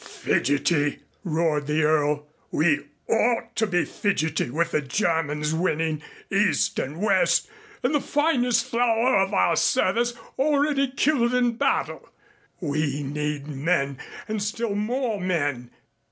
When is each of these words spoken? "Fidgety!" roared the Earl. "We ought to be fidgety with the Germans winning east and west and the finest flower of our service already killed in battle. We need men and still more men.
"Fidgety!" 0.03 0.97
roared 1.23 1.67
the 1.67 1.83
Earl. 1.83 2.25
"We 2.49 2.87
ought 3.07 3.55
to 3.57 3.67
be 3.67 3.85
fidgety 3.85 4.49
with 4.49 4.71
the 4.71 4.81
Germans 4.81 5.53
winning 5.53 6.01
east 6.31 6.79
and 6.79 6.99
west 7.03 7.47
and 7.83 7.93
the 7.93 8.01
finest 8.01 8.65
flower 8.65 9.19
of 9.19 9.31
our 9.31 9.55
service 9.55 10.15
already 10.39 10.87
killed 10.87 11.35
in 11.35 11.51
battle. 11.55 12.09
We 12.59 13.03
need 13.03 13.45
men 13.47 13.99
and 14.27 14.41
still 14.41 14.73
more 14.73 15.19
men. 15.21 15.69